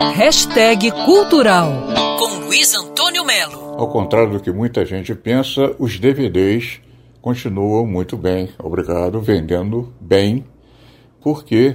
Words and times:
Hashtag 0.00 0.92
Cultural 1.04 1.72
com 2.20 2.44
Luiz 2.46 2.72
Antônio 2.72 3.24
Melo. 3.24 3.74
Ao 3.80 3.90
contrário 3.90 4.30
do 4.30 4.40
que 4.40 4.52
muita 4.52 4.86
gente 4.86 5.12
pensa, 5.12 5.74
os 5.76 5.98
DVDs 5.98 6.80
continuam 7.20 7.84
muito 7.84 8.16
bem, 8.16 8.48
obrigado, 8.60 9.20
vendendo 9.20 9.92
bem, 10.00 10.44
porque 11.20 11.74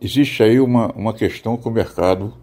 existe 0.00 0.42
aí 0.42 0.58
uma, 0.58 0.90
uma 0.96 1.14
questão 1.14 1.56
que 1.56 1.68
o 1.68 1.70
mercado, 1.70 2.34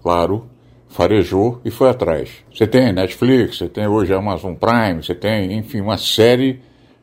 claro, 0.00 0.48
farejou 0.88 1.60
e 1.64 1.70
foi 1.72 1.90
atrás. 1.90 2.30
Você 2.54 2.64
tem 2.64 2.92
Netflix, 2.92 3.58
você 3.58 3.68
tem 3.68 3.88
hoje 3.88 4.14
Amazon 4.14 4.54
Prime, 4.54 5.02
você 5.02 5.16
tem, 5.16 5.52
enfim, 5.52 5.80
uma 5.80 5.98
série 5.98 6.62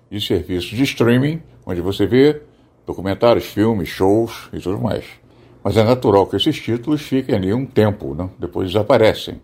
de 0.09 0.21
serviços 0.21 0.70
de 0.70 0.83
streaming, 0.83 1.41
onde 1.65 1.81
você 1.81 2.05
vê 2.07 2.43
documentários, 2.86 3.43
filmes, 3.43 3.89
shows 3.89 4.47
e 4.54 4.59
tudo 4.59 4.79
mais. 4.79 5.20
Mas 5.64 5.78
é 5.78 5.84
natural 5.84 6.25
que 6.28 6.36
esses 6.36 6.59
títulos 6.59 7.02
fiquem 7.02 7.36
ali 7.36 7.54
um 7.54 7.66
tempo, 7.66 8.16
né? 8.16 8.30
depois 8.39 8.68
desaparecem. 8.68 9.41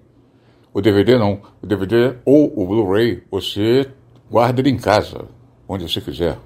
O 0.74 0.82
DVD 0.82 1.18
não. 1.18 1.42
O 1.62 1.68
DVD 1.68 2.16
ou 2.25 2.52
o 2.56 2.66
Blu-ray 2.66 3.24
você 3.30 3.88
guarda 4.30 4.61
ele 4.61 4.70
em 4.70 4.78
casa, 4.78 5.25
onde 5.68 5.88
você 5.88 6.02
quiser. 6.02 6.38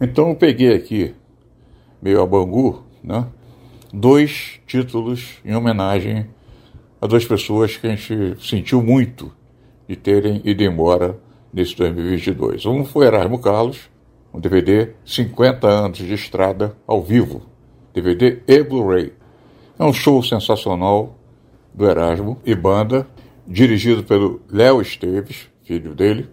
Então 0.00 0.30
eu 0.30 0.34
peguei 0.34 0.74
aqui, 0.74 1.14
meio 2.02 2.20
a 2.20 2.26
Bangu, 2.26 2.84
né? 3.02 3.26
dois 3.92 4.60
títulos 4.66 5.40
em 5.44 5.54
homenagem 5.54 6.26
a 7.00 7.06
duas 7.06 7.24
pessoas 7.24 7.76
que 7.76 7.86
a 7.86 7.90
gente 7.94 8.36
sentiu 8.40 8.82
muito 8.82 9.32
de 9.88 9.96
terem 9.96 10.40
ido 10.44 10.62
embora 10.62 11.18
nesse 11.52 11.76
2022. 11.76 12.66
Um 12.66 12.84
foi 12.84 13.06
Erasmo 13.06 13.38
Carlos, 13.38 13.88
um 14.32 14.40
DVD 14.40 14.90
50 15.04 15.66
anos 15.66 15.98
de 15.98 16.12
estrada 16.12 16.76
ao 16.86 17.02
vivo, 17.02 17.42
DVD 17.96 18.42
e 18.46 18.62
Blu-ray. 18.62 19.10
É 19.78 19.82
um 19.82 19.92
show 19.92 20.22
sensacional 20.22 21.16
do 21.72 21.88
Erasmo 21.88 22.38
e 22.44 22.54
banda, 22.54 23.06
dirigido 23.48 24.04
pelo 24.04 24.42
Léo 24.50 24.82
Esteves, 24.82 25.48
filho 25.64 25.94
dele. 25.94 26.28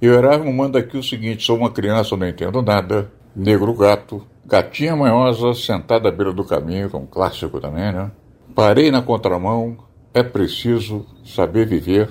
E 0.00 0.08
o 0.08 0.14
Erasmo 0.14 0.52
manda 0.52 0.78
aqui 0.78 0.96
o 0.96 1.02
seguinte: 1.02 1.44
sou 1.44 1.56
uma 1.56 1.72
criança, 1.72 2.16
não 2.16 2.28
entendo 2.28 2.62
nada, 2.62 3.10
negro 3.34 3.74
gato, 3.74 4.24
gatinha 4.46 4.94
manhosa 4.94 5.54
sentada 5.54 6.08
à 6.08 6.12
beira 6.12 6.32
do 6.32 6.44
caminho, 6.44 6.88
que 6.88 6.94
é 6.94 6.98
um 7.00 7.06
clássico 7.06 7.60
também, 7.60 7.92
né? 7.92 8.12
Parei 8.54 8.92
na 8.92 9.02
contramão, 9.02 9.76
é 10.14 10.22
preciso 10.22 11.04
saber 11.24 11.66
viver. 11.66 12.08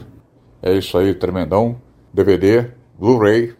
É 0.61 0.73
isso 0.73 0.97
aí, 0.97 1.13
tremendão. 1.13 1.78
DVD, 2.13 2.72
Blu-ray, 3.00 3.53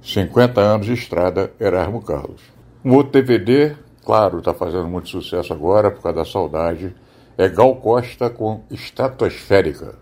50 0.00 0.60
anos 0.60 0.86
de 0.86 0.92
estrada, 0.92 1.52
Erasmo 1.58 2.00
Carlos. 2.02 2.40
Um 2.84 2.94
outro 2.94 3.12
DVD, 3.12 3.74
claro, 4.04 4.38
está 4.38 4.52
fazendo 4.52 4.88
muito 4.88 5.08
sucesso 5.08 5.52
agora 5.52 5.90
por 5.90 6.02
causa 6.02 6.18
da 6.18 6.24
saudade, 6.24 6.94
é 7.36 7.48
Gal 7.48 7.74
Costa 7.76 8.28
com 8.28 8.62
Estratosférica. 8.70 9.94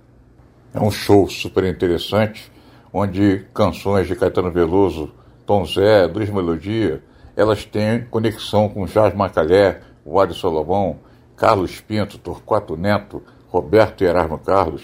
É 0.72 0.80
um 0.80 0.90
show 0.90 1.28
super 1.28 1.64
interessante, 1.64 2.50
onde 2.92 3.46
canções 3.54 4.06
de 4.06 4.16
Caetano 4.16 4.50
Veloso, 4.50 5.12
Tom 5.46 5.64
Zé, 5.64 6.06
Luiz 6.06 6.30
Melodia, 6.30 7.02
elas 7.36 7.64
têm 7.64 8.04
conexão 8.04 8.68
com 8.68 8.86
Jorge 8.86 9.16
Macalé, 9.16 9.80
Wadi 10.06 10.34
Solomão, 10.34 10.98
Carlos 11.36 11.80
Pinto, 11.80 12.18
Torquato 12.18 12.76
Neto, 12.76 13.22
Roberto 13.48 14.02
e 14.02 14.06
Erasmo 14.06 14.38
Carlos. 14.38 14.82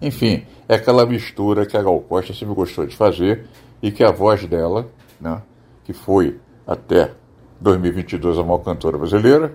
Enfim, 0.00 0.46
é 0.68 0.76
aquela 0.76 1.04
mistura 1.06 1.66
que 1.66 1.76
a 1.76 1.82
Gal 1.82 2.00
Costa 2.00 2.32
sempre 2.32 2.54
gostou 2.54 2.86
de 2.86 2.96
fazer 2.96 3.46
e 3.82 3.90
que 3.90 4.04
a 4.04 4.10
voz 4.10 4.44
dela, 4.46 4.88
né, 5.20 5.42
que 5.84 5.92
foi 5.92 6.38
até 6.66 7.12
2022 7.60 8.38
a 8.38 8.42
maior 8.42 8.58
cantora 8.58 8.96
brasileira, 8.96 9.54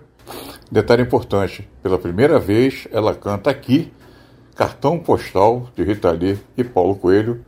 detalhe 0.72 1.02
importante, 1.02 1.68
pela 1.82 1.98
primeira 1.98 2.40
vez 2.40 2.88
ela 2.92 3.16
canta 3.16 3.50
aqui 3.50 3.92
Cartão 4.56 5.00
Postal 5.00 5.70
de 5.76 5.84
Rita 5.84 6.12
Lee 6.12 6.40
e 6.56 6.64
Paulo 6.64 6.96
Coelho 6.96 7.44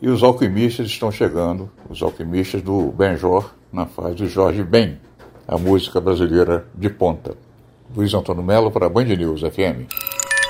e 0.00 0.08
os 0.08 0.22
alquimistas 0.22 0.86
estão 0.86 1.10
chegando, 1.10 1.70
os 1.88 2.02
alquimistas 2.02 2.60
do 2.60 2.92
Benjor, 2.92 3.54
na 3.72 3.86
fase 3.86 4.16
do 4.16 4.28
Jorge 4.28 4.62
Ben, 4.62 4.98
a 5.48 5.56
música 5.56 6.00
brasileira 6.00 6.66
de 6.74 6.90
ponta. 6.90 7.36
Luiz 7.94 8.12
Antônio 8.12 8.42
Melo 8.42 8.70
para 8.70 8.86
a 8.86 8.88
Band 8.88 9.04
News 9.04 9.40
FM. 9.40 10.15